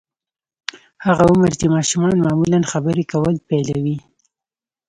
هغه 1.05 1.23
عمر 1.31 1.51
چې 1.59 1.65
ماشومان 1.75 2.15
معمولاً 2.25 2.59
خبرې 2.71 3.03
کول 3.13 3.35
پيلوي. 3.47 3.97